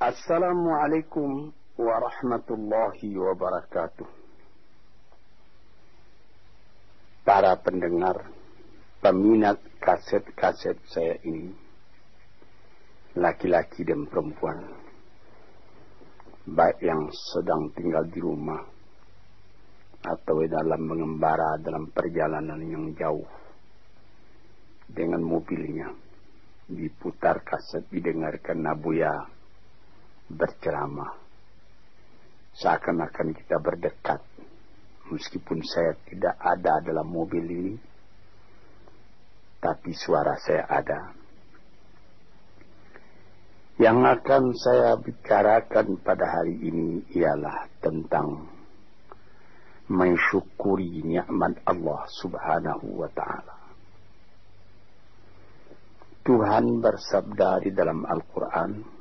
[0.00, 4.08] Assalamualaikum warahmatullahi wabarakatuh.
[7.20, 8.32] Para pendengar,
[9.04, 11.52] peminat kaset-kaset saya ini,
[13.12, 14.72] laki-laki dan perempuan,
[16.48, 18.64] baik yang sedang tinggal di rumah
[20.00, 23.28] atau dalam mengembara dalam perjalanan yang jauh
[24.88, 25.92] dengan mobilnya
[26.72, 29.39] diputar kaset didengarkan Nabuya
[30.30, 31.18] berceramah.
[32.54, 34.22] Seakan-akan kita berdekat.
[35.10, 37.74] Meskipun saya tidak ada dalam mobil ini
[39.60, 41.00] tapi suara saya ada.
[43.80, 48.44] Yang akan saya bicarakan pada hari ini ialah tentang
[49.88, 53.56] mensyukuri nikmat Allah Subhanahu wa taala.
[56.20, 58.99] Tuhan bersabda di dalam Al-Qur'an,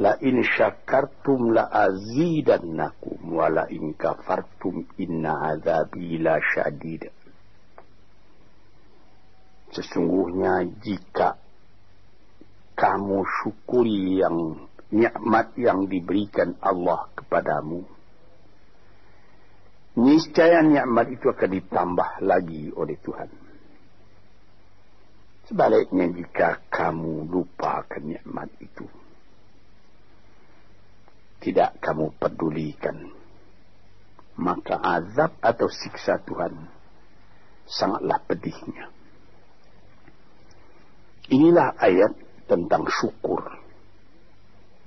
[0.00, 7.12] La in syakartum la azidannakum wa la in kafartum inna azabi la syadid.
[9.72, 11.36] Sesungguhnya jika
[12.72, 17.84] kamu syukuri yang nikmat yang diberikan Allah kepadamu,
[20.00, 23.28] niscaya nikmat itu akan ditambah lagi oleh Tuhan.
[25.52, 28.88] Sebaliknya jika kamu lupakan nikmat itu,
[31.42, 33.10] tidak kamu pedulikan,
[34.38, 36.54] maka azab atau siksa Tuhan
[37.66, 38.86] sangatlah pedihnya.
[41.34, 42.12] Inilah ayat
[42.46, 43.42] tentang syukur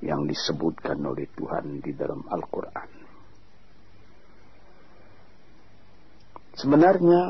[0.03, 2.89] yang disebutkan oleh Tuhan di dalam Al-Quran.
[6.55, 7.21] Sebenarnya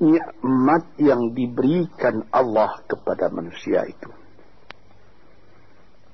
[0.00, 4.08] nikmat yang diberikan Allah kepada manusia itu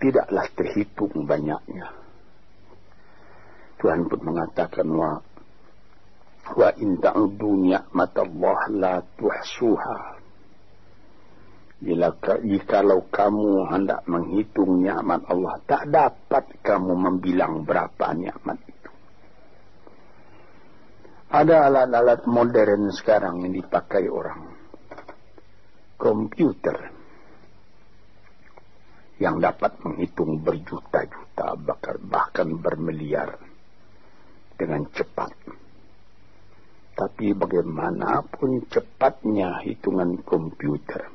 [0.00, 2.05] tidaklah terhitung banyaknya.
[3.76, 5.20] Tuhan pun mengatakan wa
[6.56, 9.98] wa in ta'udu ni'matallah la tuhsuha.
[12.40, 18.56] Jikalau kamu hendak menghitung nikmat Allah, tak dapat kamu membilang berapa nikmat
[21.26, 24.56] ada alat-alat modern sekarang yang dipakai orang.
[25.98, 26.92] Komputer
[29.18, 31.56] yang dapat menghitung berjuta-juta
[32.06, 33.36] bahkan bermiliar
[34.56, 35.32] dengan cepat.
[36.96, 41.12] Tapi bagaimanapun cepatnya hitungan komputer,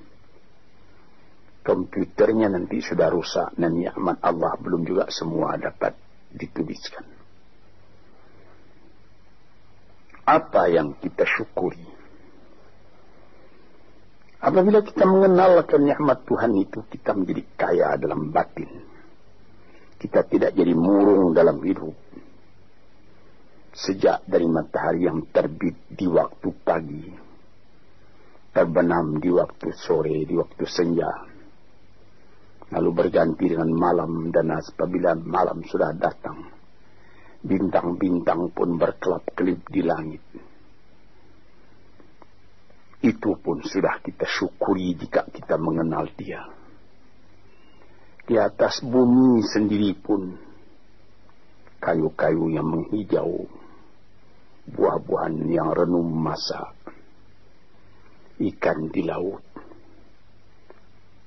[1.65, 5.97] komputernya nanti sudah rusak dan nikmat Allah belum juga semua dapat
[6.29, 7.21] dituliskan
[10.31, 11.83] apa yang kita syukuri.
[14.41, 18.89] Apabila kita mengenalkan nikmat Tuhan itu, kita menjadi kaya dalam batin.
[20.01, 21.93] Kita tidak jadi murung dalam hidup.
[23.71, 27.07] Sejak dari matahari yang terbit di waktu pagi,
[28.51, 31.07] terbenam di waktu sore, di waktu senja,
[32.71, 36.51] lalu berganti dengan malam dan apabila malam sudah datang,
[37.43, 40.23] bintang-bintang pun berkelap-kelip di langit.
[43.01, 46.43] Itu pun sudah kita syukuri jika kita mengenal dia.
[48.27, 50.37] Di atas bumi sendiri pun
[51.81, 53.49] kayu-kayu yang menghijau,
[54.71, 56.71] buah-buahan yang renum masa,
[58.39, 59.43] ikan di laut,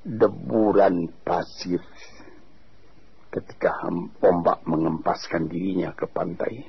[0.05, 1.81] deburan pasir
[3.32, 3.91] ketika
[4.22, 6.62] ombak mengempaskan dirinya ke pantai.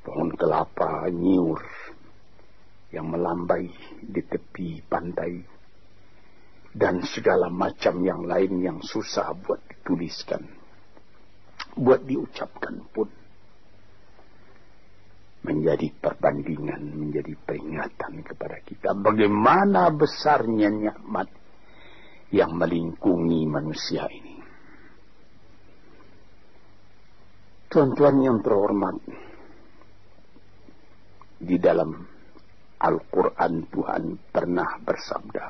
[0.00, 1.60] Pohon kelapa nyiur
[2.90, 3.68] yang melambai
[4.00, 5.60] di tepi pantai.
[6.70, 10.46] Dan segala macam yang lain yang susah buat dituliskan.
[11.74, 13.19] Buat diucapkan pun.
[15.40, 18.92] Menjadi perbandingan, menjadi peringatan kepada kita.
[18.92, 21.32] Bagaimana besarnya nikmat
[22.30, 24.36] yang melingkungi manusia ini.
[27.70, 28.98] Tuan-tuan yang terhormat,
[31.40, 31.94] di dalam
[32.80, 35.46] Al-Quran Tuhan pernah bersabda,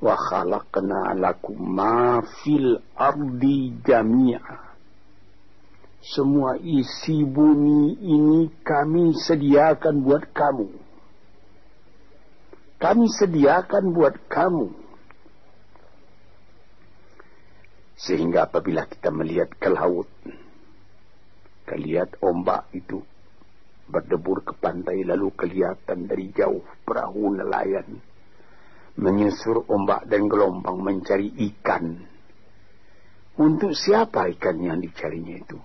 [0.00, 4.69] Wa khalaqna lakum ma fil ardi jami'a.
[6.00, 10.68] Semua isi bumi ini kami sediakan buat kamu.
[12.80, 14.66] Kami sediakan buat kamu.
[18.00, 20.08] Sehingga apabila kita melihat ke laut,
[21.70, 22.98] Kelihat ombak itu
[23.86, 28.02] berdebur ke pantai lalu kelihatan dari jauh perahu nelayan
[28.98, 31.94] menyusur ombak dan gelombang mencari ikan
[33.38, 35.58] Untuk siapa ikan yang dicarinya itu?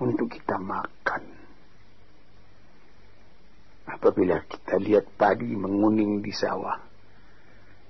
[0.00, 1.22] Untuk kita makan.
[3.90, 6.80] Apabila kita lihat padi menguning di sawah,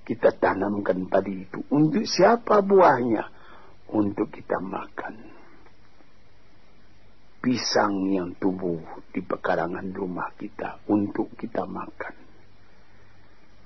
[0.03, 1.63] kita tanamkan padi itu.
[1.71, 3.23] Untuk siapa buahnya?
[3.95, 5.15] Untuk kita makan.
[7.41, 12.15] Pisang yang tumbuh di pekarangan rumah kita untuk kita makan.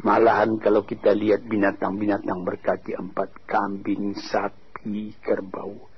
[0.06, 5.95] Malahan kalau kita lihat binatang-binatang berkaki empat, kambing, sapi, kerbau.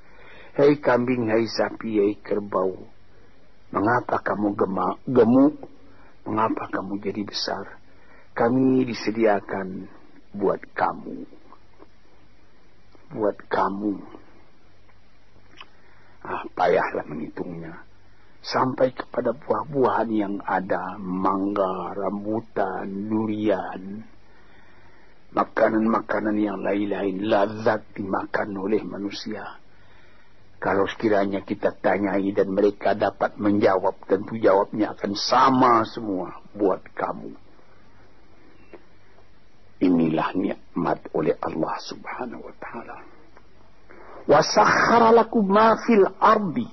[0.57, 2.73] Hei kambing, hei sapi, hei kerbau.
[3.69, 4.57] Mengapa kamu
[5.05, 5.69] gemuk?
[6.25, 7.77] Mengapa kamu jadi besar?
[8.33, 9.85] Kami disediakan
[10.33, 11.29] buat kamu.
[13.13, 14.01] Buat kamu.
[16.25, 17.77] Ah, payahlah menghitungnya.
[18.41, 20.97] Sampai kepada buah-buahan yang ada.
[20.97, 24.01] Mangga, rambutan, durian
[25.37, 29.66] makanan-makanan yang lain-lain lazat dimakan oleh manusia.
[30.57, 37.33] Kalau sekiranya kita tanyai dan mereka dapat menjawab, tentu jawabnya akan sama semua buat kamu.
[39.77, 42.97] Inilah nikmat oleh Allah subhanahu wa ta'ala.
[44.25, 46.65] Wasakhara lakum ma fil ardi.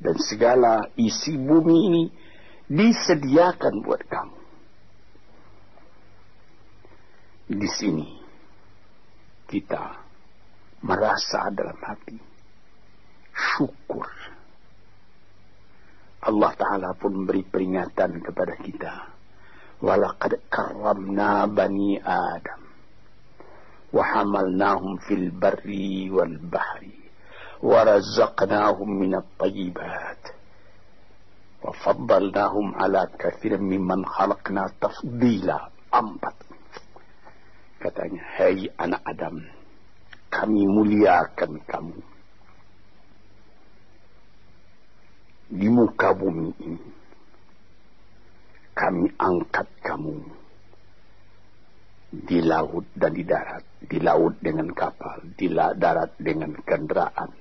[0.00, 2.04] Dan segala isi bumi ini
[2.68, 4.40] disediakan buat kamu.
[7.50, 8.08] di sini
[9.50, 9.98] kita
[10.86, 12.14] merasa dalam hati
[13.34, 14.08] syukur.
[16.20, 18.94] Allah Ta'ala pun beri peringatan kepada kita.
[19.80, 22.60] Walaqad karramna bani Adam.
[23.90, 27.00] Wahamalnahum fil barri wal bahri.
[27.64, 30.20] Warazaqnahum minat tayyibat.
[31.64, 35.72] Wafaddalnahum ala kathirin mimman khalaqna tafdila.
[35.90, 36.36] Empat
[37.80, 39.40] Katanya, Hei anak Adam,
[40.28, 42.09] kami muliakan kamu.
[45.50, 46.86] Di muka bumi ini,
[48.70, 50.14] kami angkat kamu
[52.14, 53.66] di laut dan di darat.
[53.82, 57.34] Di laut dengan kapal, di darat dengan kendaraan.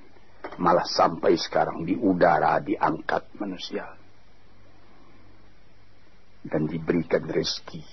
[0.57, 3.85] Malah sampai sekarang di udara diangkat manusia.
[6.41, 7.83] Dan diberikan rezeki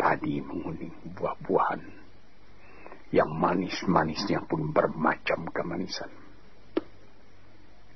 [0.00, 1.82] padi menguning buah-buahan
[3.12, 6.23] yang manis-manisnya pun bermacam kemanisan.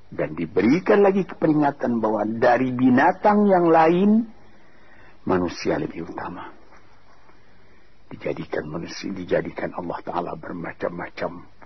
[0.09, 4.25] Dan diberikan lagi keperingatan bahwa dari binatang yang lain,
[5.29, 6.49] manusia lebih utama.
[8.09, 11.61] Dijadikan manusia, dijadikan Allah Ta'ala bermacam-macam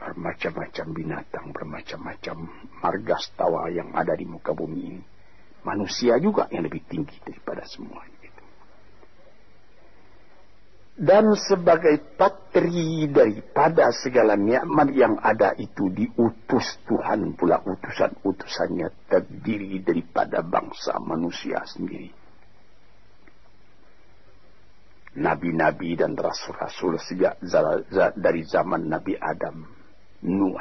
[0.00, 2.36] bermacam-macam binatang, bermacam-macam
[2.80, 5.02] margastawa yang ada di muka bumi ini.
[5.60, 8.19] Manusia juga yang lebih tinggi daripada semuanya
[11.00, 20.44] dan sebagai patri daripada segala nikmat yang ada itu diutus Tuhan pula utusan-utusannya terdiri daripada
[20.44, 22.12] bangsa manusia sendiri.
[25.16, 27.40] Nabi-nabi dan rasul-rasul sejak
[28.20, 29.64] dari zaman Nabi Adam,
[30.28, 30.60] Nuh,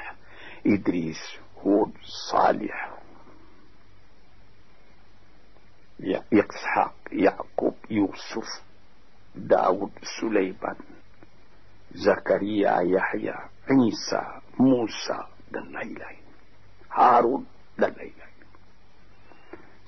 [0.63, 1.19] Idris,
[1.59, 1.91] Hud,
[2.31, 2.73] Salih,
[5.99, 8.47] ya, Ishak, Yakub, Yusuf,
[9.35, 10.77] Daud, Sulaiman,
[11.93, 16.25] Zakaria, Yahya, Isa, Musa, dan lain-lain.
[16.89, 17.45] Harun,
[17.77, 18.37] dan lain-lain.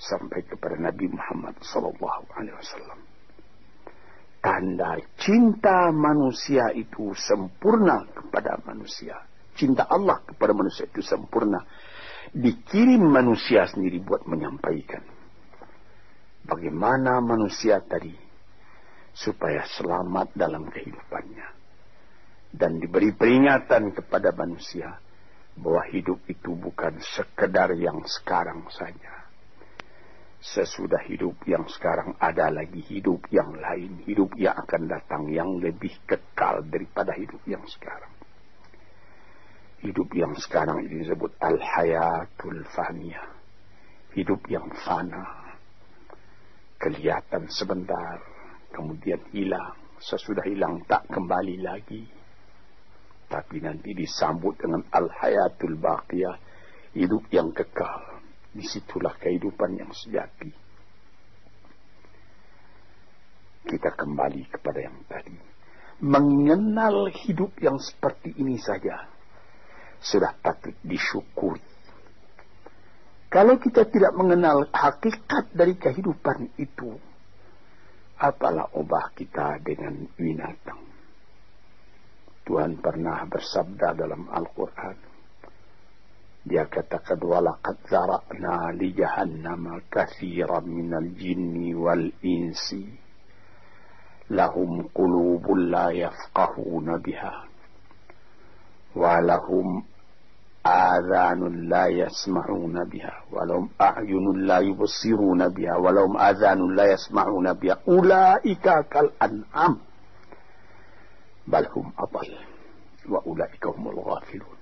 [0.01, 2.99] Sampai kepada Nabi Muhammad Wasallam.
[4.41, 9.21] Tanda cinta manusia itu sempurna kepada manusia.
[9.53, 11.61] Cinta Allah kepada manusia itu sempurna.
[12.33, 15.05] Dikirim manusia sendiri buat menyampaikan.
[16.41, 18.30] Bagaimana manusia tadi
[19.11, 21.47] supaya selamat dalam kehidupannya.
[22.51, 24.99] Dan diberi peringatan kepada manusia
[25.55, 29.23] bahwa hidup itu bukan sekedar yang sekarang saja.
[30.41, 35.93] Sesudah hidup yang sekarang ada lagi hidup yang lain, hidup yang akan datang yang lebih
[36.09, 38.09] kekal daripada hidup yang sekarang.
[39.85, 43.29] Hidup yang sekarang ini disebut al-hayatul faniyah.
[44.17, 45.53] Hidup yang fana.
[46.81, 48.30] Kelihatan sebentar,
[48.71, 49.75] kemudian hilang.
[50.01, 52.03] Sesudah hilang tak kembali lagi.
[53.29, 56.35] Tapi nanti disambut dengan al-hayatul baqiyah.
[56.97, 58.23] Hidup yang kekal.
[58.51, 60.51] Di situlah kehidupan yang sejati.
[63.61, 65.37] Kita kembali kepada yang tadi.
[66.01, 69.05] Mengenal hidup yang seperti ini saja.
[70.01, 71.61] Sudah patut disyukuri.
[73.31, 76.99] Kalau kita tidak mengenal hakikat dari kehidupan itu,
[78.20, 80.80] apalah obah kita dengan binatang.
[82.46, 84.96] Tuhan pernah bersabda dalam Al-Quran.
[86.46, 92.68] Dia katakan, وَلَقَدْ ذَرَأْنَا لِجَهَنَّمَ كَثِيرًا مِنَ الْجِنِّ وَالْإِنسِ
[94.30, 97.36] لَهُمْ قُلُوبٌ لَا يَفْقَهُونَ بِهَا
[98.94, 99.68] وَلَهُمْ
[100.65, 107.77] آذان لا يسمعون بها ولهم أعين لا يبصرون بها ولهم آذان لا يسمعون بها.
[107.87, 109.77] أولئك كالأنعام
[111.47, 112.29] بل هم أضل
[113.09, 114.57] وأولئك هم الغافلون.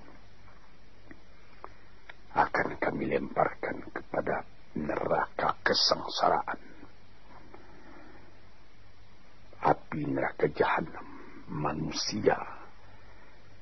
[2.30, 4.46] akan kami lemparkan kepada
[4.78, 6.62] neraka kesengsaraan
[9.66, 11.04] api neraka jahanam
[11.50, 12.38] manusia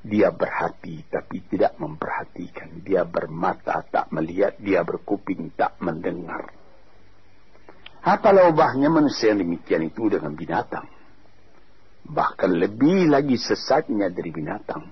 [0.08, 2.80] dia berhati tapi tidak memperhatikan.
[2.80, 4.56] Dia bermata tak melihat.
[4.56, 6.48] Dia berkuping tak mendengar.
[8.00, 10.88] Apa ubahnya manusia yang demikian itu dengan binatang?
[12.08, 14.88] Bahkan lebih lagi sesatnya dari binatang.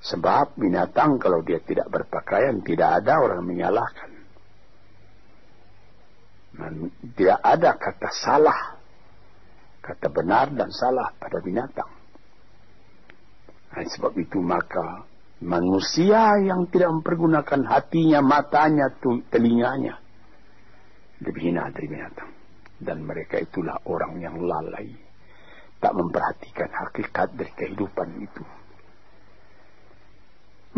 [0.00, 4.10] Sebab binatang kalau dia tidak berpakaian tidak ada orang menyalahkan.
[6.54, 8.60] Dan tidak ada kata salah.
[9.84, 12.03] Kata benar dan salah pada binatang.
[13.84, 15.04] Nah, sebab itu maka
[15.44, 18.88] manusia yang tidak mempergunakan hatinya, matanya,
[19.28, 20.00] telinganya
[21.20, 22.32] lebih hina dari binatang.
[22.80, 24.88] Dan mereka itulah orang yang lalai.
[25.84, 28.44] Tak memperhatikan hakikat dari kehidupan itu.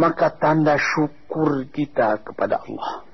[0.02, 3.06] Maka tanda syukur kita kepada Allah.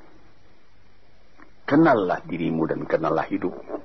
[1.68, 3.76] Kenallah dirimu dan kenallah hidupmu.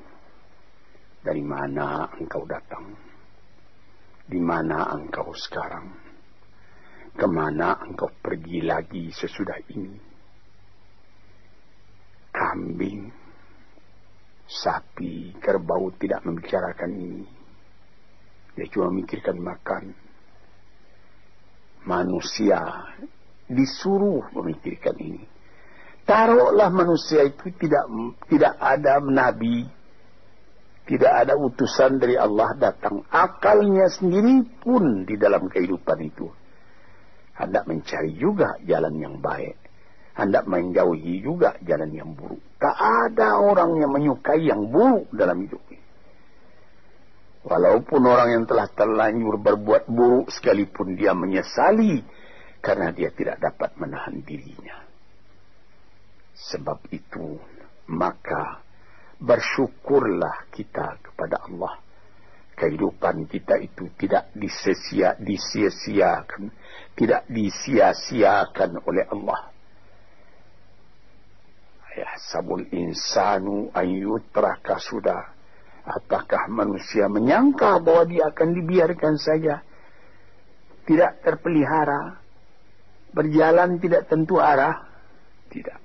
[1.19, 2.95] Dari mana engkau datang
[4.27, 5.88] di mana engkau sekarang?
[7.15, 9.96] Ke mana engkau pergi lagi sesudah ini?
[12.29, 13.10] Kambing,
[14.46, 17.25] sapi, kerbau tidak membicarakan ini.
[18.53, 19.84] Dia cuma memikirkan makan.
[21.88, 22.62] Manusia
[23.48, 25.24] disuruh memikirkan ini.
[26.03, 27.88] Taruhlah manusia itu tidak
[28.27, 29.67] tidak ada nabi,
[30.88, 33.03] tidak ada utusan dari Allah datang.
[33.12, 36.32] Akalnya sendiri pun di dalam kehidupan itu.
[37.36, 39.60] Hendak mencari juga jalan yang baik.
[40.15, 42.41] Hendak menjauhi juga jalan yang buruk.
[42.58, 45.86] Tak ada orang yang menyukai yang buruk dalam hidup ini.
[47.48, 52.01] Walaupun orang yang telah terlanjur berbuat buruk sekalipun dia menyesali
[52.63, 54.84] karena dia tidak dapat menahan dirinya.
[56.34, 57.38] Sebab itu
[57.88, 58.66] maka
[59.17, 61.81] bersyukurlah kita kepada Allah.
[62.57, 66.50] Kehidupan kita itu tidak disia-siakan,
[66.97, 69.53] tidak disia-siakan oleh Allah.
[71.93, 75.38] Ya, sabul insanu ayyutraka sudah.
[75.86, 79.62] Apakah manusia menyangka bahwa dia akan dibiarkan saja?
[80.89, 82.25] Tidak terpelihara.
[83.13, 84.81] Berjalan tidak tentu arah?
[85.50, 85.79] Tidak.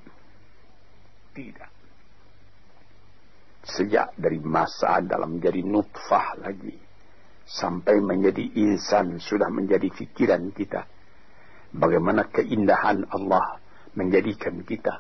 [1.37, 1.72] Tidak
[3.63, 6.75] sejak dari masa dalam menjadi nutfah lagi
[7.47, 10.83] sampai menjadi insan sudah menjadi fikiran kita.
[11.73, 13.63] Bagaimana keindahan Allah
[13.97, 14.95] menjadikan kita?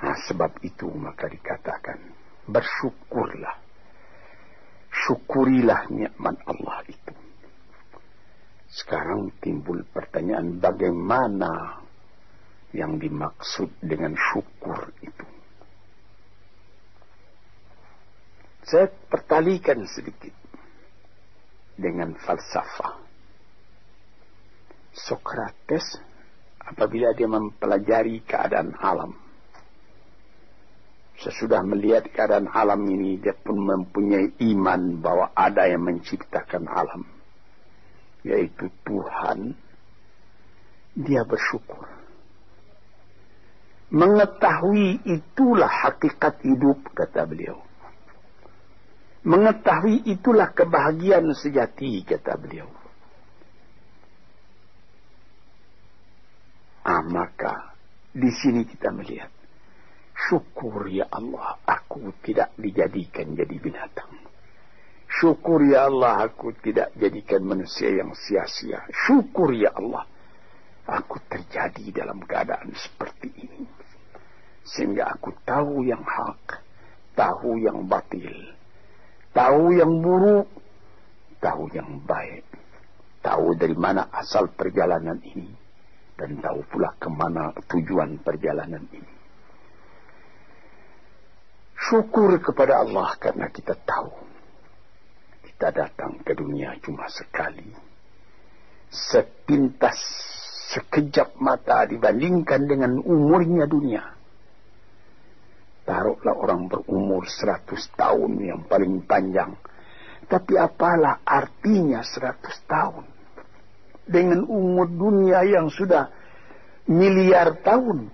[0.00, 2.00] Nah, sebab itu maka dikatakan
[2.48, 3.56] bersyukurlah.
[4.90, 7.14] Syukurilah nikmat Allah itu.
[8.70, 11.82] Sekarang timbul pertanyaan bagaimana
[12.74, 15.39] yang dimaksud dengan syukur itu
[18.64, 20.34] Saya pertalikan sedikit
[21.80, 23.00] dengan falsafah.
[24.92, 25.96] Sokrates
[26.60, 29.16] apabila dia mempelajari keadaan alam.
[31.20, 37.04] Sesudah melihat keadaan alam ini, dia pun mempunyai iman bahwa ada yang menciptakan alam.
[38.24, 39.52] Yaitu Tuhan.
[40.96, 41.84] Dia bersyukur.
[43.90, 47.69] Mengetahui itulah hakikat hidup, kata beliau.
[49.20, 52.72] Mengetahui itulah kebahagiaan sejati, kata beliau.
[56.80, 57.76] Ah, maka
[58.16, 59.28] di sini kita melihat.
[60.16, 64.24] Syukur ya Allah, aku tidak dijadikan jadi binatang.
[65.20, 68.88] Syukur ya Allah, aku tidak jadikan manusia yang sia-sia.
[69.04, 70.08] Syukur ya Allah,
[70.88, 73.68] aku terjadi dalam keadaan seperti ini.
[74.64, 76.64] Sehingga aku tahu yang hak,
[77.16, 78.59] tahu yang batil
[79.34, 80.46] tahu yang buruk,
[81.40, 82.44] tahu yang baik,
[83.22, 85.50] tahu dari mana asal perjalanan ini,
[86.18, 89.14] dan tahu pula ke mana tujuan perjalanan ini.
[91.80, 94.28] Syukur kepada Allah karena kita tahu.
[95.60, 97.68] kita datang ke dunia cuma sekali.
[98.88, 100.00] Sepintas
[100.72, 104.19] sekejap mata dibandingkan dengan umurnya dunia.
[105.90, 109.58] Taruhlah orang berumur seratus tahun yang paling panjang.
[110.30, 113.10] Tapi apalah artinya seratus tahun?
[114.06, 116.06] Dengan umur dunia yang sudah
[116.86, 118.06] miliar tahun.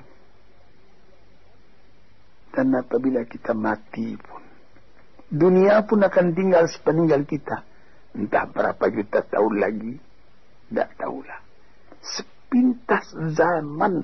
[2.56, 4.40] Dan apabila kita mati pun,
[5.28, 7.60] dunia pun akan tinggal sepeninggal kita.
[8.16, 10.00] Entah berapa juta tahun lagi,
[10.72, 11.40] tidak tahulah.
[12.00, 14.00] Sepintas zaman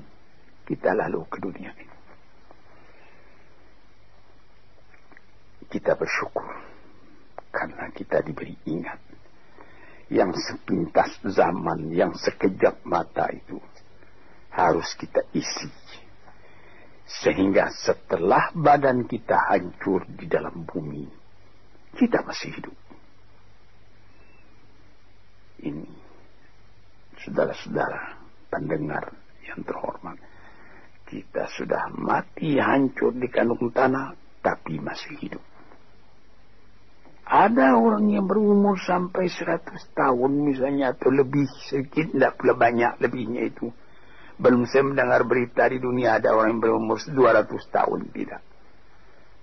[0.69, 1.92] kita lalu ke dunia ini.
[5.73, 6.45] Kita bersyukur
[7.49, 9.01] karena kita diberi ingat
[10.13, 13.57] yang sepintas zaman, yang sekejap mata itu
[14.53, 15.73] harus kita isi.
[17.09, 21.09] Sehingga setelah badan kita hancur di dalam bumi,
[21.97, 22.77] kita masih hidup.
[25.65, 25.89] Ini,
[27.25, 28.17] saudara-saudara
[28.53, 29.13] pendengar
[29.45, 30.21] yang terhormat,
[31.09, 35.52] kita sudah mati hancur di kandung tanah, tapi masih hidup.
[37.33, 43.49] Ada orang yang berumur sampai 100 tahun misalnya atau lebih sedikit, tidak pula banyak lebihnya
[43.49, 43.73] itu.
[44.37, 48.45] Belum saya mendengar berita di dunia ada orang yang berumur 200 tahun, tidak.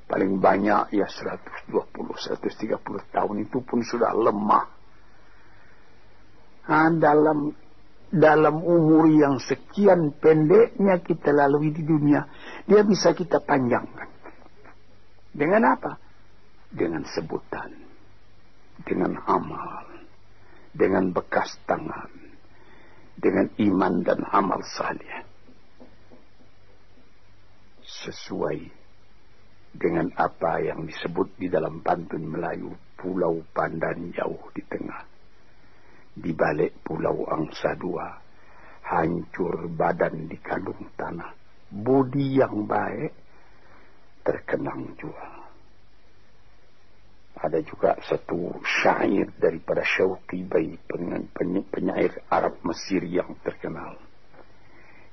[0.05, 2.77] Paling banyak ya 120, 130
[3.09, 4.65] tahun itu pun sudah lemah.
[6.69, 7.49] Nah, dalam
[8.13, 12.29] dalam umur yang sekian pendeknya kita lalui di dunia,
[12.69, 14.09] dia bisa kita panjangkan.
[15.33, 16.08] Dengan apa?
[16.69, 17.73] Dengan sebutan,
[18.85, 19.85] dengan amal,
[20.69, 22.09] dengan bekas tangan,
[23.17, 25.25] dengan iman dan amal saleh.
[27.81, 28.69] Sesuai
[29.73, 35.03] dengan apa yang disebut di dalam pantun Melayu, Pulau Pandan jauh di tengah.
[36.19, 38.07] Di balik Pulau Angsa Dua,
[38.85, 41.33] hancur badan di kandung tanah.
[41.69, 43.13] Budi yang baik
[44.25, 45.38] terkenang jual.
[47.39, 50.75] Ada juga satu syair daripada Syauqi Bai,
[51.71, 53.95] penyair Arab Mesir yang terkenal.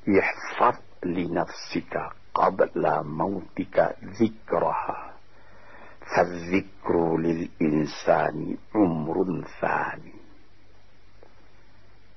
[0.03, 5.15] Ihfad li nafsika qabla mautika zikraha.
[6.03, 10.15] Fadzikru lil insani umrun thani.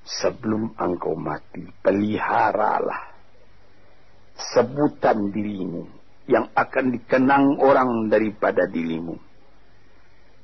[0.09, 3.13] Sebelum engkau mati, peliharalah
[4.57, 5.85] sebutan dirimu
[6.25, 9.28] yang akan dikenang orang daripada dirimu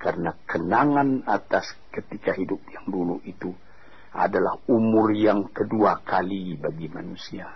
[0.05, 3.49] karena kenangan atas ketika hidup yang dulu itu
[4.13, 7.49] adalah umur yang kedua kali bagi manusia.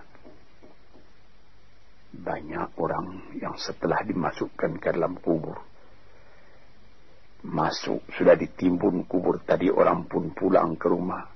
[2.10, 5.62] Banyak orang yang setelah dimasukkan ke dalam kubur,
[7.46, 11.30] masuk sudah ditimbun kubur tadi orang pun pulang ke rumah.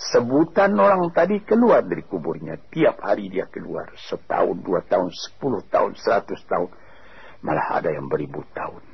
[0.00, 2.56] Sebutan orang tadi keluar dari kuburnya.
[2.56, 3.92] Tiap hari dia keluar.
[4.08, 6.72] Setahun, dua tahun, sepuluh tahun, seratus tahun.
[7.44, 8.89] Malah ada yang beribu tahun.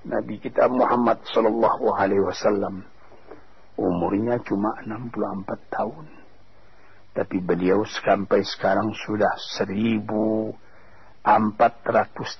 [0.00, 2.88] Nabi kita Muhammad sallallahu alaihi wasallam
[3.76, 6.06] umurnya cuma 64 tahun.
[7.12, 10.56] Tapi beliau sampai sekarang sudah 1400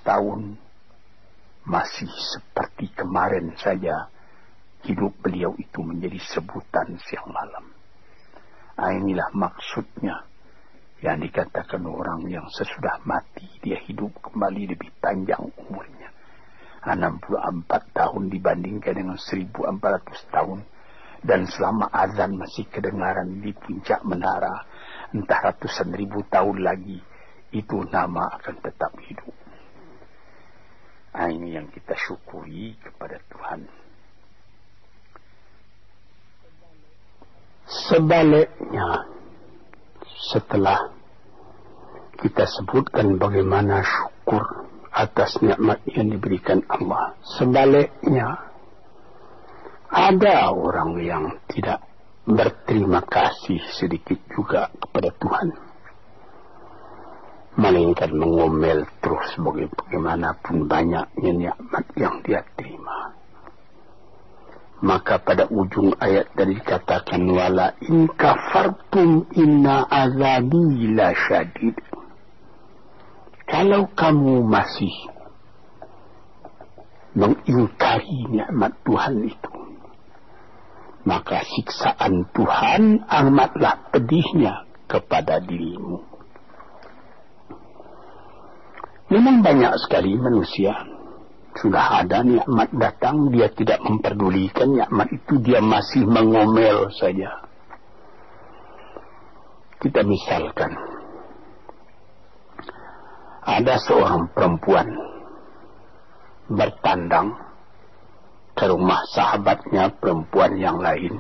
[0.01, 0.57] tahun
[1.69, 4.09] masih seperti kemarin saja
[4.89, 7.77] hidup beliau itu menjadi sebutan siang malam.
[8.81, 10.25] Nah, inilah maksudnya
[11.05, 16.09] yang dikatakan orang yang sesudah mati dia hidup kembali lebih panjang umurnya.
[16.85, 20.61] 64 tahun dibandingkan dengan 1400 tahun.
[21.21, 24.65] Dan selama azan masih kedengaran di puncak menara
[25.13, 26.97] entah ratusan ribu tahun lagi
[27.53, 29.35] itu nama akan tetap hidup.
[31.11, 33.61] Nah, ini yang kita syukuri kepada Tuhan.
[37.91, 39.11] Sebaliknya
[40.33, 40.91] setelah
[42.23, 44.70] kita sebutkan bagaimana syukur
[45.01, 47.17] atas nikmat yang diberikan Allah.
[47.41, 48.51] Sebaliknya,
[49.89, 51.83] ada orang yang tidak
[52.29, 55.49] berterima kasih sedikit juga kepada Tuhan.
[57.59, 63.19] Melainkan mengomel terus bagaimanapun banyaknya nikmat yang dia terima.
[64.81, 71.77] Maka pada ujung ayat tadi dikatakan wala in kafartum inna azabi la syadid.
[73.51, 74.95] Kalau kamu masih
[77.19, 79.55] mengingkari nikmat Tuhan itu,
[81.03, 85.99] maka siksaan Tuhan amatlah pedihnya kepada dirimu.
[89.11, 90.87] Memang banyak sekali manusia
[91.59, 97.43] Sudah ada nikmat datang, dia tidak memperdulikan nikmat itu, dia masih mengomel saja.
[99.83, 100.71] Kita misalkan,
[103.41, 104.89] ada seorang perempuan
[106.51, 107.33] bertandang
[108.53, 111.17] ke rumah sahabatnya perempuan yang lain.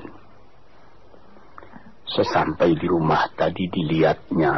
[2.10, 4.52] Sesampai di rumah tadi dilihatnya,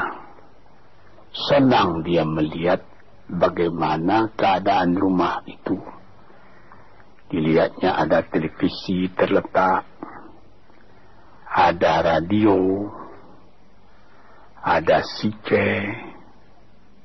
[1.31, 2.81] senang dia melihat
[3.29, 5.77] bagaimana keadaan rumah itu.
[7.29, 9.85] Dilihatnya ada televisi terletak,
[11.53, 12.89] ada radio,
[14.65, 15.93] ada sice,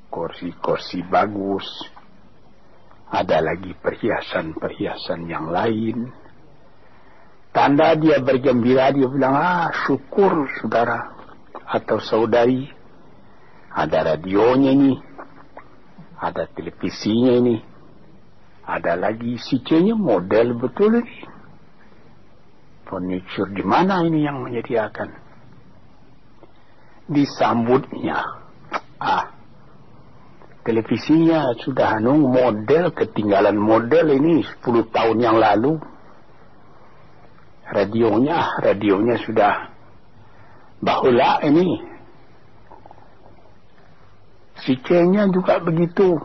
[0.08, 1.66] kursi-kursi bagus,
[3.08, 6.12] ada lagi perhiasan-perhiasan yang lain.
[7.52, 11.16] Tanda dia bergembira, dia bilang, ah syukur saudara
[11.64, 12.68] atau saudari,
[13.72, 14.98] ada radionya nih,
[16.20, 17.56] ada televisinya ini.
[18.68, 21.24] Ada lagi CC-nya model betul ini.
[22.84, 25.08] Furniture di mana ini yang menyediakan?
[27.08, 28.20] Disambutnya.
[29.00, 29.37] Ah,
[30.68, 35.80] televisinya sudah anu model ketinggalan model ini 10 tahun yang lalu.
[37.68, 39.72] Radionya, radionya sudah
[40.80, 41.88] bahula ini
[44.64, 46.18] Si C-nya juga begitu.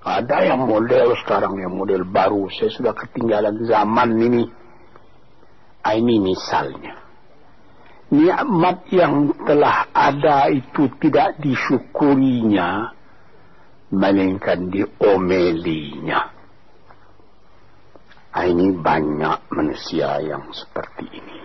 [0.00, 2.48] Ada yang model sekarang, yang model baru.
[2.50, 4.44] Saya sudah ketinggalan zaman ini.
[5.84, 6.98] Ah, ini misalnya.
[8.10, 12.90] Nikmat yang telah ada itu tidak disyukurinya,
[13.90, 16.30] melainkan diomelinya.
[18.30, 21.38] Ah, ini banyak manusia yang seperti ini.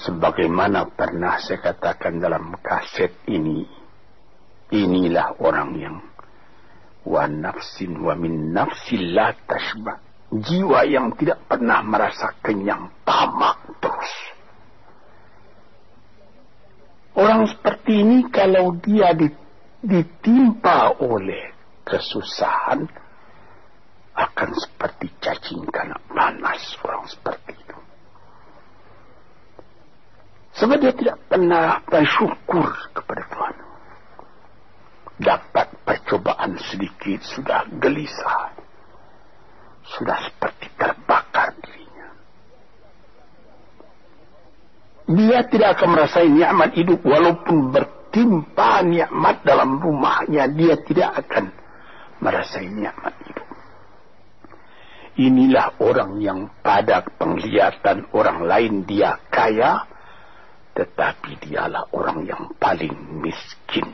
[0.00, 3.66] Sebagaimana pernah saya katakan dalam kaset ini,
[4.70, 5.96] inilah orang yang
[7.04, 9.98] wa nafsin wa min nafsin la tashba.
[10.30, 14.12] Jiwa yang tidak pernah merasa kenyang, tamak terus.
[17.18, 19.10] Orang seperti ini kalau dia
[19.80, 21.52] ditimpa oleh
[21.84, 22.84] kesusahan,
[24.20, 27.78] akan seperti cacing karena panas orang seperti itu.
[30.60, 33.56] Sebab dia tidak pernah bersyukur kepada Tuhan.
[35.20, 38.56] Dapat percobaan sedikit sudah gelisah.
[39.96, 42.08] Sudah seperti terbakar dirinya.
[45.10, 50.48] Dia tidak akan merasai nikmat hidup walaupun bertimpa nikmat dalam rumahnya.
[50.50, 51.44] Dia tidak akan
[52.20, 53.48] merasai nikmat hidup.
[55.20, 59.84] Inilah orang yang pada penglihatan orang lain dia kaya
[60.80, 63.84] tetapi dialah orang yang paling miskin.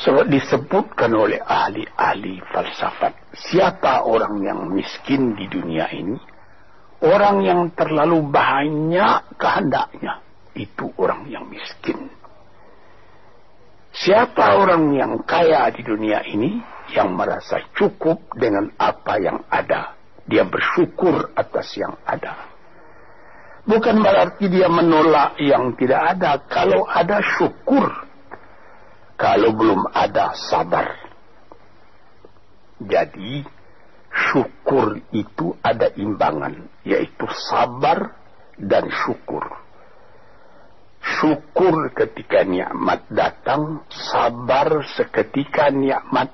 [0.00, 6.16] Sebab disebutkan oleh ahli-ahli falsafat, siapa orang yang miskin di dunia ini?
[7.04, 10.24] Orang yang terlalu banyak kehendaknya,
[10.56, 12.08] itu orang yang miskin.
[14.00, 16.56] Siapa orang yang kaya di dunia ini
[16.96, 19.92] yang merasa cukup dengan apa yang ada?
[20.24, 22.48] Dia bersyukur atas yang ada.
[23.68, 26.40] Bukan berarti dia menolak yang tidak ada.
[26.48, 27.92] Kalau ada syukur.
[29.20, 30.96] Kalau belum ada sabar.
[32.80, 33.44] Jadi
[34.32, 36.72] syukur itu ada imbangan.
[36.88, 38.16] Yaitu sabar
[38.56, 39.44] dan syukur.
[41.00, 43.84] Syukur ketika nikmat datang.
[43.88, 46.28] Sabar seketika nikmat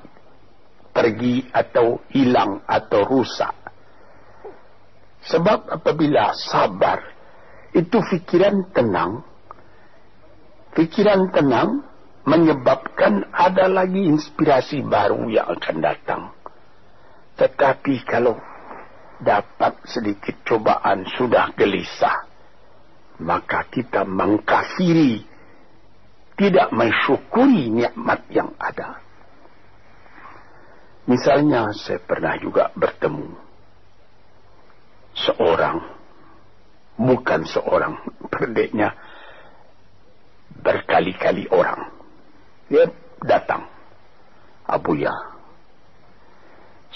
[0.90, 3.54] pergi atau hilang atau rusak.
[5.26, 7.02] Sebab apabila sabar
[7.74, 9.26] itu pikiran tenang.
[10.72, 11.82] Pikiran tenang
[12.26, 16.22] menyebabkan ada lagi inspirasi baru yang akan datang.
[17.36, 18.34] Tetapi kalau
[19.22, 22.25] dapat sedikit cobaan sudah gelisah,
[23.22, 25.24] maka kita mengkafiri,
[26.36, 29.00] tidak mensyukuri nikmat yang ada.
[31.06, 33.30] Misalnya saya pernah juga bertemu
[35.16, 35.78] seorang
[36.98, 37.94] bukan seorang
[38.26, 38.92] perdeknya
[40.60, 41.94] berkali-kali orang.
[42.66, 42.90] Dia
[43.22, 43.70] datang.
[44.66, 45.14] Abu Ya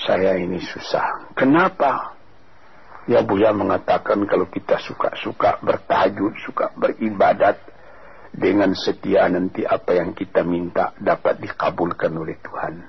[0.06, 1.32] saya ini susah.
[1.36, 2.16] Kenapa
[3.10, 7.58] ya Buya mengatakan kalau kita suka-suka bertajud suka beribadat
[8.30, 12.86] dengan setia nanti apa yang kita minta dapat dikabulkan oleh Tuhan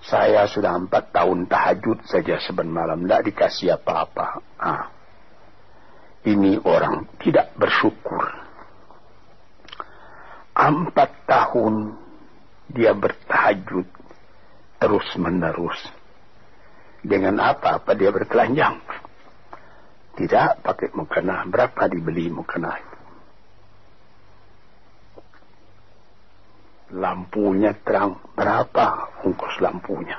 [0.00, 4.98] saya sudah empat tahun tahajud saja sebentar malam tidak dikasih apa-apa ah
[6.28, 8.26] ini orang tidak bersyukur.
[10.52, 11.94] Empat tahun
[12.68, 13.86] dia bertahajud
[14.82, 15.78] terus menerus.
[17.00, 17.78] Dengan apa?
[17.78, 18.82] Apa dia bertelanjang?
[20.18, 21.46] Tidak pakai mukena.
[21.46, 22.74] Berapa dibeli mukena?
[26.90, 28.18] Lampunya terang.
[28.34, 30.18] Berapa ongkos lampunya?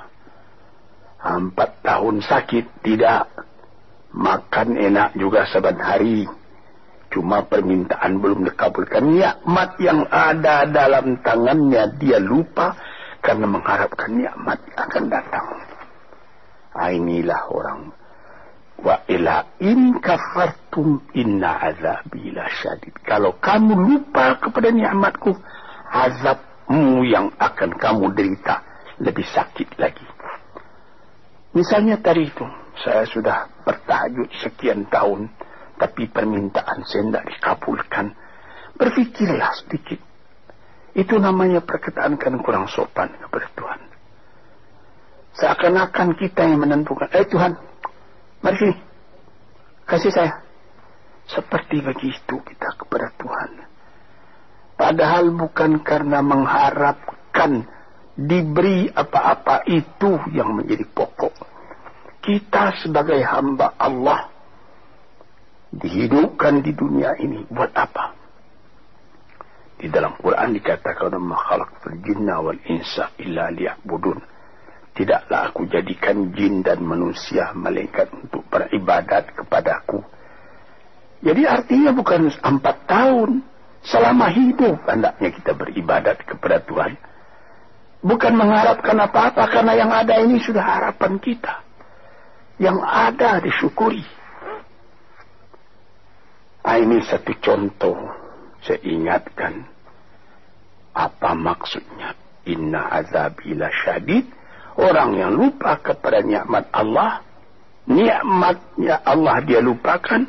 [1.19, 2.79] Empat tahun sakit.
[2.79, 3.23] Tidak.
[4.15, 6.23] Makan enak juga saban hari.
[7.11, 9.03] Cuma permintaan belum dikabulkan.
[9.03, 12.71] Nikmat yang ada dalam tangannya dia lupa
[13.19, 15.47] karena mengharapkan nikmat akan datang.
[16.71, 17.98] Ah, inilah orang
[18.79, 22.95] wa ila in kafartum inna azabi la syadid.
[23.03, 25.35] Kalau kamu lupa kepada nikmatku,
[25.91, 28.63] azabmu yang akan kamu derita
[28.99, 30.05] lebih sakit lagi.
[31.49, 32.45] Misalnya tadi itu,
[32.85, 35.33] saya sudah bertahajud sekian tahun,
[35.81, 38.05] tapi permintaan saya tidak dikabulkan.
[38.77, 39.99] Berfikirlah sedikit.
[40.93, 43.81] Itu namanya perkataan kan kurang sopan kepada Tuhan.
[45.39, 47.09] Seakan-akan kita yang menentukan.
[47.11, 47.55] Eh Tuhan,
[48.49, 48.75] mari sini.
[49.85, 50.33] Kasih saya.
[51.29, 53.51] Seperti begitu kita kepada Tuhan.
[54.73, 57.69] Padahal bukan karena mengharapkan
[58.17, 61.35] diberi apa-apa itu yang menjadi pokok.
[62.25, 64.25] Kita sebagai hamba Allah
[65.69, 68.17] dihidupkan di dunia ini buat apa?
[69.79, 71.71] Di dalam Quran dikatakan makhluk
[72.03, 74.38] jinna wal insa illa liya'budun
[74.99, 80.03] Tidaklah aku jadikan jin dan manusia malaikat untuk beribadat kepadaku.
[81.23, 83.39] Jadi artinya bukan empat tahun.
[83.79, 86.99] Selama hidup hendaknya kita beribadat kepada Tuhan.
[88.03, 91.63] Bukan mengharapkan apa-apa karena yang ada ini sudah harapan kita.
[92.59, 94.03] Yang ada disyukuri.
[96.59, 97.97] Nah, ini satu contoh
[98.61, 99.63] saya ingatkan
[100.91, 102.13] apa maksudnya
[102.45, 104.27] inna azabila syadid
[104.79, 107.19] Orang yang lupa kepada nikmat Allah,
[107.83, 110.23] nikmatnya Allah dia lupakan,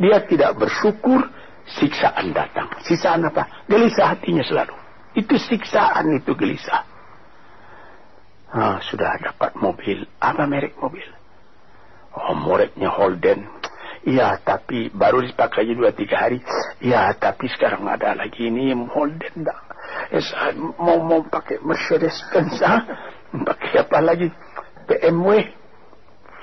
[0.00, 1.28] dia tidak bersyukur,
[1.68, 2.72] siksaan datang.
[2.80, 3.68] Siksaan apa?
[3.68, 4.72] Gelisah hatinya selalu.
[5.12, 6.88] Itu siksaan, itu gelisah.
[8.50, 10.08] Ah, sudah dapat mobil.
[10.16, 11.06] Apa merek mobil?
[12.16, 13.46] Oh, mereknya Holden.
[14.00, 16.40] Iya, tapi baru dipakai dua tiga hari.
[16.80, 19.44] Iya, tapi sekarang ada lagi ini Holden.
[19.44, 19.60] Dah.
[20.10, 20.32] Yes,
[20.80, 22.58] mau mau pakai Mercedes Benz.
[23.30, 24.26] Pakai apa lagi?
[24.90, 25.46] BMW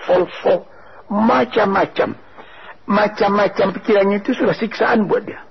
[0.08, 0.64] Volvo.
[1.12, 2.16] Macam-macam.
[2.88, 5.44] Macam-macam pikirannya itu sudah siksaan buat dia.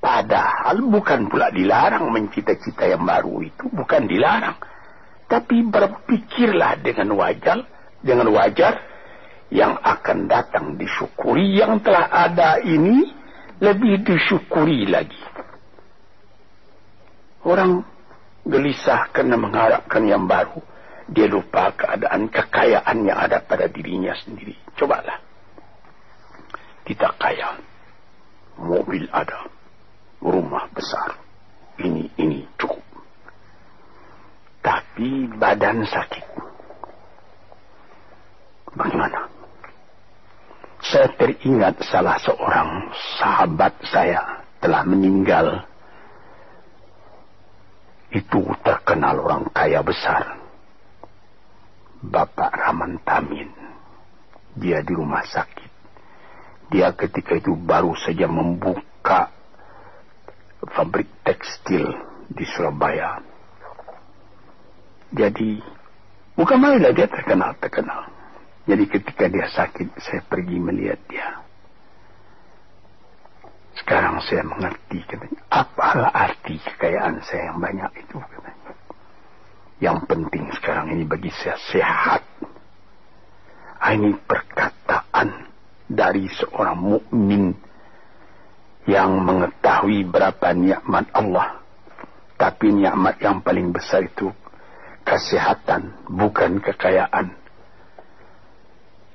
[0.00, 3.64] Padahal bukan pula dilarang mencita-cita yang baru itu.
[3.72, 4.54] Bukan dilarang.
[5.26, 7.66] Tapi berpikirlah dengan wajar
[8.04, 8.78] dengan wajar
[9.50, 11.58] yang akan datang disyukuri.
[11.58, 13.10] Yang telah ada ini
[13.58, 15.22] lebih disyukuri lagi.
[17.42, 17.82] Orang
[18.46, 20.62] gelisah karena mengharapkan yang baru.
[21.06, 24.54] Dia lupa keadaan kekayaan yang ada pada dirinya sendiri.
[24.74, 25.22] Cobalah.
[26.82, 27.58] Kita kaya.
[28.58, 29.46] Mobil ada.
[30.18, 31.14] Rumah besar.
[31.78, 32.82] Ini, ini cukup.
[34.66, 36.24] Tapi badan sakit.
[38.74, 39.30] Bagaimana?
[40.82, 45.62] Saya teringat salah seorang sahabat saya telah meninggal
[48.14, 50.38] itu terkenal orang kaya besar.
[52.06, 53.50] Bapak Raman Tamin.
[54.56, 55.70] Dia di rumah sakit.
[56.72, 59.30] Dia ketika itu baru saja membuka
[60.64, 61.86] pabrik tekstil
[62.30, 63.22] di Surabaya.
[65.14, 65.62] Jadi,
[66.34, 68.10] bukan main lah dia terkenal-terkenal.
[68.66, 71.45] Jadi ketika dia sakit, saya pergi melihat dia.
[73.76, 75.40] Sekarang saya mengerti katanya.
[75.52, 78.72] Apalah arti kekayaan saya yang banyak itu katanya.
[79.76, 82.22] Yang penting sekarang ini bagi saya sehat.
[83.76, 85.52] Ah, ini perkataan
[85.86, 87.52] dari seorang mukmin
[88.88, 91.60] yang mengetahui berapa nikmat Allah.
[92.40, 94.32] Tapi nikmat yang paling besar itu
[95.04, 97.45] kesehatan, bukan kekayaan.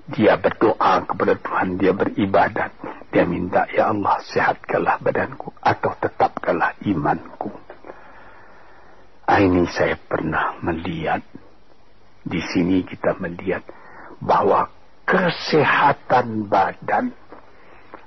[0.09, 2.73] Dia berdoa kepada Tuhan, dia beribadat.
[3.13, 7.53] Dia minta, Ya Allah, sehatkanlah badanku atau tetapkanlah imanku.
[9.29, 11.21] Ini saya pernah melihat.
[12.21, 13.65] Di sini kita melihat
[14.21, 14.69] bahwa
[15.09, 17.09] kesehatan badan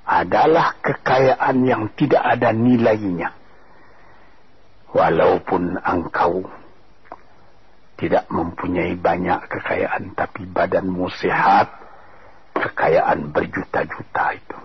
[0.05, 3.35] adalah kekayaan yang tidak ada nilainya.
[4.95, 6.47] Walaupun engkau
[7.99, 11.84] tidak mempunyai banyak kekayaan, tapi badanmu sehat,
[12.55, 14.57] kekayaan berjuta-juta itu.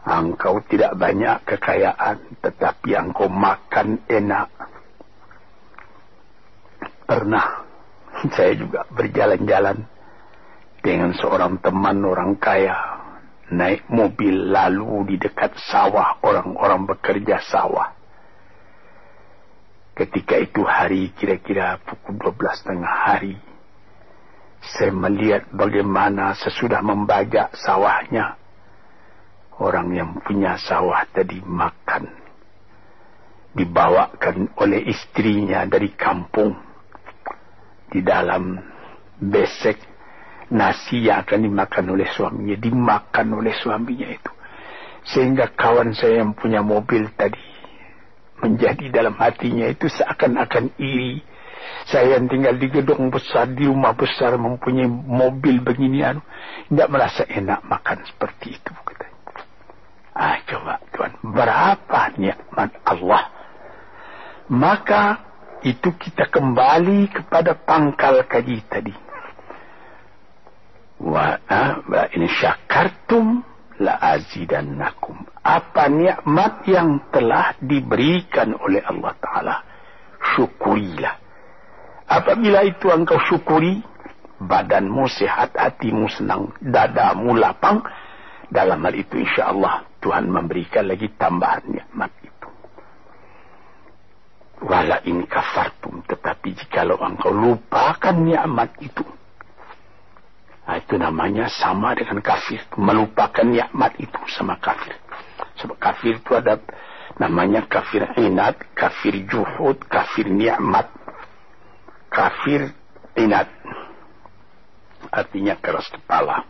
[0.00, 4.48] Engkau tidak banyak kekayaan, tetapi engkau makan enak.
[7.04, 7.46] Pernah
[8.36, 9.84] saya juga berjalan-jalan
[10.80, 12.76] dengan seorang teman orang kaya,
[13.52, 17.92] naik mobil lalu di dekat sawah orang-orang bekerja sawah.
[19.92, 23.36] Ketika itu hari kira-kira pukul 12 tengah hari,
[24.60, 28.36] saya melihat bagaimana sesudah membajak sawahnya,
[29.60, 32.08] orang yang punya sawah tadi makan.
[33.50, 36.54] Dibawakan oleh istrinya dari kampung.
[37.90, 38.54] Di dalam
[39.18, 39.74] besek
[40.54, 42.56] nasi yang akan dimakan oleh suaminya.
[42.56, 44.32] Dimakan oleh suaminya itu.
[45.02, 47.42] Sehingga kawan saya yang punya mobil tadi.
[48.38, 51.20] Menjadi dalam hatinya itu seakan-akan iri.
[51.88, 56.22] Saya yang tinggal di gedung besar, di rumah besar, mempunyai mobil beginian.
[56.70, 58.72] Tidak merasa enak makan seperti itu.
[60.20, 63.24] Ah, coba Tuhan, berapa nikmat Allah.
[64.50, 65.22] Maka
[65.62, 68.92] itu kita kembali kepada pangkal kaji tadi.
[71.00, 73.40] Wa, ah, wa in syakartum
[73.80, 75.24] la azidannakum.
[75.40, 79.56] Apa nikmat yang telah diberikan oleh Allah Ta'ala.
[80.36, 81.16] Syukurilah.
[82.10, 83.78] Apabila itu engkau syukuri,
[84.42, 87.86] badanmu sehat, hatimu senang, dadamu lapang,
[88.50, 92.48] dalam hal itu insya Allah Tuhan memberikan lagi tambahan nikmat itu.
[94.66, 96.02] Wala in kafartum.
[96.08, 99.06] Tetapi jikalau engkau lupakan nikmat itu.
[100.66, 102.58] Nah, itu namanya sama dengan kafir.
[102.74, 104.98] Melupakan nikmat itu sama kafir.
[105.62, 106.58] Sebab kafir itu ada
[107.22, 110.88] namanya kafir inat, kafir juhud, kafir nikmat.
[112.10, 112.74] Kafir
[113.14, 113.46] inat.
[115.14, 116.44] Artinya keras kepala.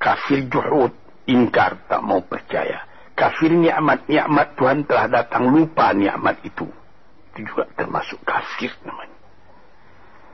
[0.00, 0.94] Kafir juhud
[1.26, 2.86] ingkar tak mau percaya.
[3.18, 6.64] Kafir nikmat nikmat Tuhan telah datang lupa nikmat itu.
[7.34, 9.18] Itu juga termasuk kafir namanya.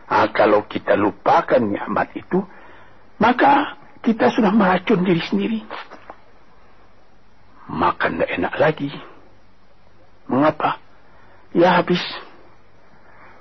[0.07, 2.39] Ah, kalau kita lupakan nikmat itu,
[3.19, 3.75] maka
[4.07, 5.61] kita sudah meracun diri sendiri.
[7.67, 8.91] Makan tidak enak lagi.
[10.31, 10.79] Mengapa?
[11.51, 11.99] Ya habis.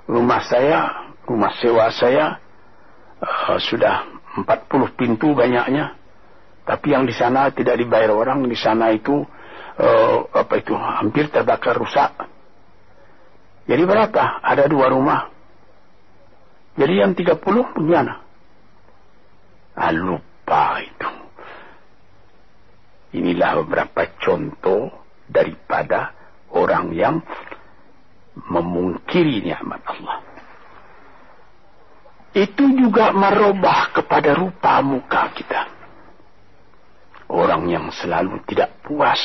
[0.06, 0.78] Rumah saya,
[1.26, 2.38] rumah sewa saya
[3.18, 4.06] uh, sudah
[4.38, 5.98] 40 pintu banyaknya
[6.66, 9.22] tapi yang di sana tidak dibayar orang, di sana itu
[9.78, 12.26] uh, apa itu hampir terbakar rusak.
[13.70, 14.42] Jadi berapa?
[14.42, 15.30] Ada dua rumah.
[16.74, 18.14] Jadi yang 30 bagaimana?
[19.78, 21.10] Ah, lupa itu.
[23.16, 24.90] Inilah beberapa contoh
[25.30, 26.12] daripada
[26.50, 27.22] orang yang
[28.46, 30.18] memungkiri nikmat Allah.
[32.36, 35.62] Itu juga merubah kepada rupa muka kita.
[37.32, 39.18] Orang yang selalu tidak puas.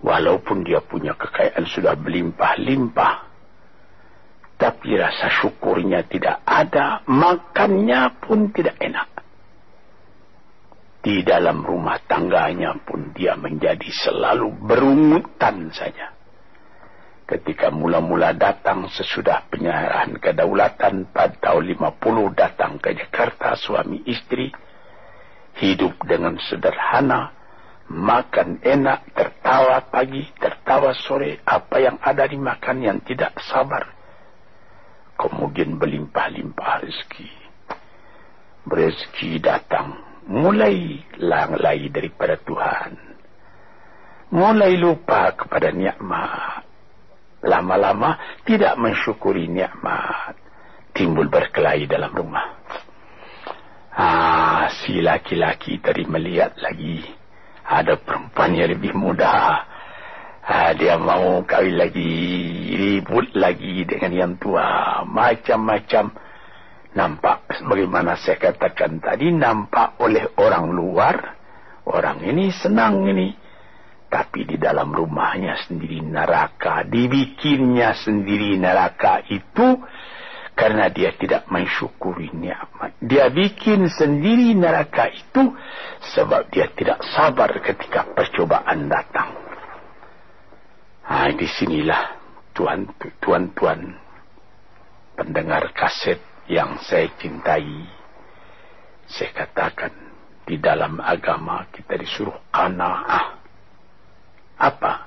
[0.00, 3.14] Walaupun dia punya kekayaan sudah berlimpah-limpah.
[4.56, 7.04] Tapi rasa syukurnya tidak ada.
[7.04, 9.08] Makannya pun tidak enak.
[11.04, 16.15] Di dalam rumah tangganya pun dia menjadi selalu berungutan saja.
[17.26, 24.54] Ketika mula-mula datang sesudah penyerahan kedaulatan pada tahun 50 datang ke Jakarta suami istri
[25.58, 27.34] hidup dengan sederhana,
[27.90, 33.90] makan enak, tertawa pagi, tertawa sore, apa yang ada dimakan yang tidak sabar.
[35.16, 37.30] Kemudian berlimpah-limpah rezeki.
[38.70, 42.92] Rezeki datang, mulai langlai daripada Tuhan.
[44.30, 46.65] Mulai lupa kepada nikmat.
[47.46, 50.34] Lama-lama tidak mensyukuri nikmat.
[50.90, 52.58] Timbul berkelahi dalam rumah.
[53.96, 57.00] Ah, si laki-laki tadi melihat lagi
[57.66, 59.64] ada perempuan yang lebih muda.
[60.46, 62.12] Ah, dia mau kawin lagi,
[62.78, 66.14] ribut lagi dengan yang tua, macam-macam.
[66.94, 71.16] Nampak bagaimana saya katakan tadi, nampak oleh orang luar,
[71.84, 73.45] orang ini senang ini.
[74.06, 79.82] Tapi di dalam rumahnya sendiri neraka, dibikinnya sendiri neraka itu
[80.56, 82.96] karena dia tidak mensyukuri nikmat.
[83.02, 85.52] Dia bikin sendiri neraka itu
[86.16, 89.36] sebab dia tidak sabar ketika percobaan datang.
[91.06, 92.18] Ah, di sinilah
[92.56, 92.88] tuan
[93.20, 93.52] tuan
[95.14, 96.18] pendengar kaset
[96.48, 97.84] yang saya cintai.
[99.06, 99.92] Saya katakan
[100.46, 103.45] di dalam agama kita disuruh qanaah.
[104.56, 105.06] Apa?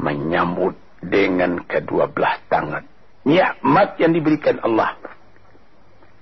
[0.00, 2.84] Menyambut dengan kedua belah tangan
[3.24, 5.00] nikmat yang diberikan Allah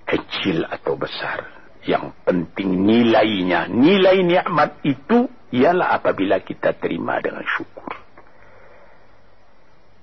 [0.07, 3.67] kecil atau besar Yang penting nilainya.
[3.67, 7.91] Nilai nikmat itu ialah apabila kita terima dengan syukur.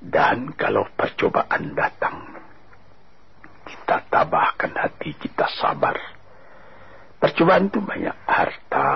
[0.04, 2.36] Dan kalau percobaan datang,
[3.64, 5.96] kita tabahkan hati, kita sabar.
[7.16, 8.92] Percobaan itu banyak harta,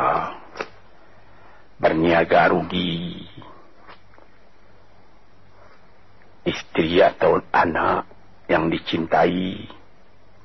[1.83, 3.27] berniaga rugi,
[6.47, 8.07] istri atau anak
[8.47, 9.67] yang dicintai,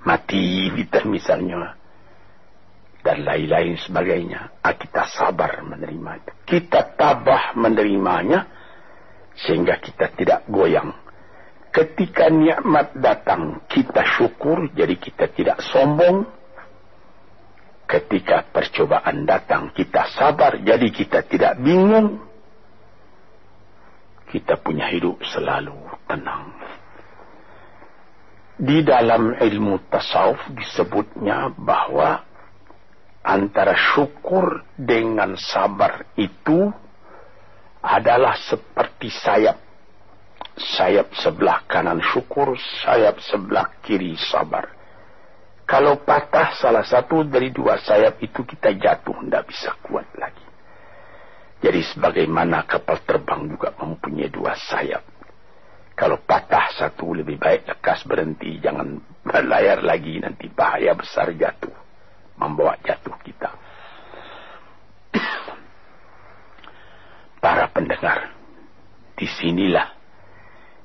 [0.03, 1.79] mati kita misalnya,
[3.07, 4.59] dan lain-lain sebagainya.
[4.67, 6.33] Ah, kita sabar menerima itu.
[6.59, 8.47] Kita tabah menerimanya,
[9.39, 10.91] sehingga kita tidak goyang.
[11.71, 16.27] Ketika nikmat datang, kita syukur, jadi kita tidak sombong.
[17.89, 22.21] Ketika percobaan datang, kita sabar, jadi kita tidak bingung.
[24.29, 25.73] Kita punya hidup selalu
[26.05, 26.53] tenang.
[28.61, 32.29] Di dalam ilmu tasawuf disebutnya bahwa
[33.25, 36.69] antara syukur dengan sabar itu
[37.81, 39.57] adalah seperti sayap.
[40.59, 42.53] Sayap sebelah kanan syukur,
[42.85, 44.78] sayap sebelah kiri sabar.
[45.69, 50.41] Kalau patah salah satu dari dua sayap itu kita jatuh, tidak bisa kuat lagi.
[51.61, 55.05] Jadi sebagaimana kapal terbang juga mempunyai dua sayap.
[55.93, 61.77] Kalau patah satu lebih baik lekas berhenti, jangan berlayar lagi nanti bahaya besar jatuh,
[62.41, 63.53] membawa jatuh kita.
[67.45, 68.41] para pendengar.
[69.19, 69.99] Di sinilah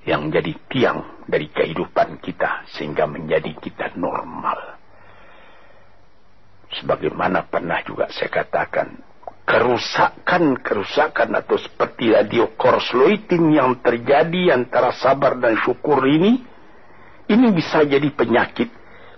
[0.10, 4.73] yang jadi tiang dari kehidupan kita sehingga menjadi kita normal.
[6.74, 8.98] Sebagaimana pernah juga saya katakan,
[9.44, 16.42] kerusakan-kerusakan atau seperti radio korsloitin yang terjadi antara sabar dan syukur ini,
[17.30, 18.72] ini bisa jadi penyakit.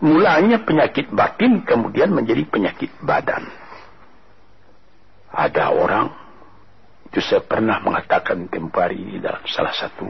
[0.03, 3.47] Mulanya penyakit batin, kemudian menjadi penyakit badan.
[5.31, 6.07] Ada orang
[7.07, 10.03] itu saya pernah mengatakan tempoh hari ini dalam salah satu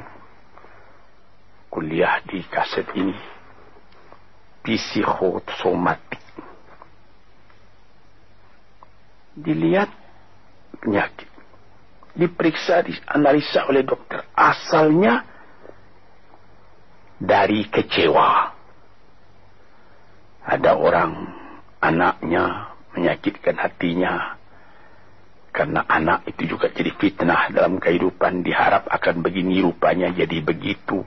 [1.69, 3.13] kuliah di kaset ini.
[4.65, 6.17] Psikosomatik.
[9.35, 9.91] Dilihat
[10.79, 11.29] penyakit.
[12.15, 14.23] Diperiksa, dianalisa oleh dokter.
[14.31, 15.27] Asalnya
[17.19, 18.55] dari kecewa.
[20.45, 21.11] Ada orang
[21.83, 24.35] anaknya menyakitkan hatinya
[25.55, 28.43] karena anak itu juga jadi fitnah dalam kehidupan.
[28.43, 30.99] Diharap akan begini rupanya jadi begitu.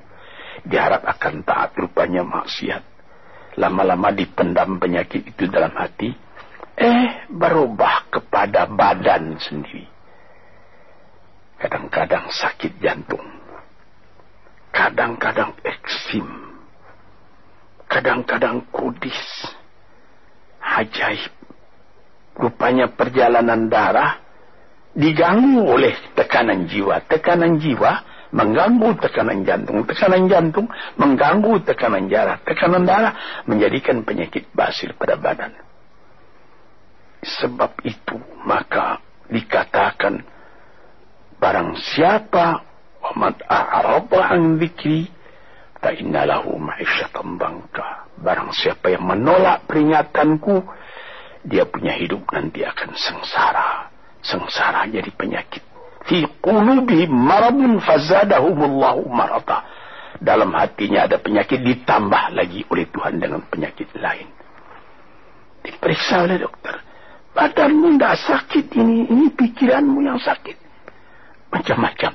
[0.64, 2.80] Diharap akan taat rupanya maksiat.
[3.60, 6.16] Lama-lama dipendam penyakit itu dalam hati.
[6.78, 9.82] Eh, berubah kepada badan sendiri.
[11.58, 13.26] Kadang-kadang sakit jantung.
[14.70, 16.22] Kadang-kadang eksim.
[17.90, 19.18] Kadang-kadang kudis.
[20.62, 21.34] Ajaib.
[22.38, 24.22] Rupanya perjalanan darah
[24.94, 27.02] diganggu oleh tekanan jiwa.
[27.10, 29.82] Tekanan jiwa mengganggu tekanan jantung.
[29.82, 32.38] Tekanan jantung mengganggu tekanan darah.
[32.46, 35.67] Tekanan darah menjadikan penyakit basil pada badan.
[37.18, 38.16] Sebab itu
[38.46, 40.22] maka dikatakan
[41.38, 42.62] barang siapa
[43.14, 45.10] amat a'raba an dzikri
[45.78, 48.10] fa innalahu ma'isyatan bangka.
[48.18, 50.62] Barang siapa yang menolak peringatanku
[51.46, 55.62] dia punya hidup nanti akan sengsara sengsara jadi penyakit.
[56.08, 59.64] Fi qulubihim maradun fazadahumullahu marata.
[60.18, 64.26] Dalam hatinya ada penyakit ditambah lagi oleh Tuhan dengan penyakit lain.
[65.62, 66.88] Diperiksa oleh dokter.
[67.39, 70.59] Badanmu tidak sakit ini, ini pikiranmu yang sakit.
[71.55, 72.12] Macam-macam.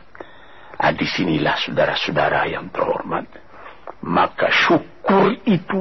[0.83, 3.23] Nah, di sinilah saudara-saudara yang terhormat.
[4.03, 5.79] Maka syukur itu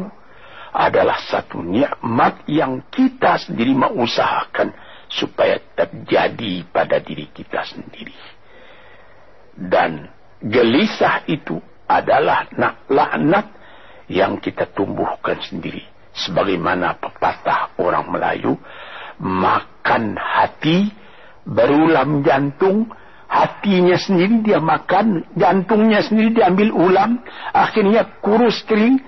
[0.70, 4.70] adalah satu nikmat yang kita sendiri mengusahakan
[5.10, 8.14] supaya terjadi pada diri kita sendiri.
[9.58, 10.06] Dan
[10.38, 11.58] gelisah itu
[11.90, 12.46] adalah
[12.86, 13.50] laknat
[14.06, 15.82] yang kita tumbuhkan sendiri.
[16.14, 18.54] Sebagaimana pepatah orang Melayu,
[19.22, 20.90] makan hati,
[21.46, 22.90] berulam jantung,
[23.30, 27.22] hatinya sendiri dia makan, jantungnya sendiri diambil ulam,
[27.54, 28.98] akhirnya kurus kering,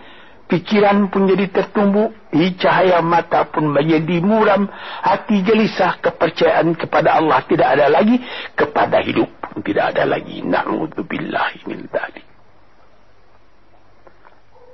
[0.45, 2.13] Pikiran pun jadi tertumbuh,
[2.61, 4.69] cahaya mata pun menjadi muram,
[5.01, 8.21] hati gelisah, kepercayaan kepada Allah tidak ada lagi,
[8.53, 10.45] kepada hidup pun tidak ada lagi.
[10.45, 12.29] Na'udzubillahi min dhalik.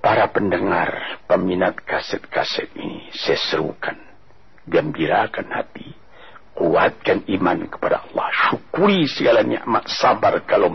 [0.03, 3.95] Para pendengar, peminat kaset-kaset ini, saya serukan,
[4.69, 5.95] gembirakan hati,
[6.57, 10.69] kuatkan iman kepada Allah, syukuri segala nikmat, sabar kalau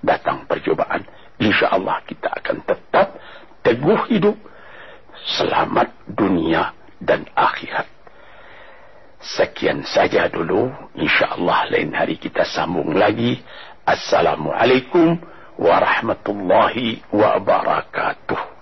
[0.00, 1.04] datang percobaan.
[1.40, 3.16] Insya Allah kita akan tetap
[3.64, 4.36] teguh hidup,
[5.40, 7.88] selamat dunia dan akhirat.
[9.20, 10.72] Sekian saja dulu.
[10.96, 13.36] InsyaAllah lain hari kita sambung lagi.
[13.84, 15.20] Assalamualaikum
[15.60, 18.59] warahmatullahi wabarakatuh.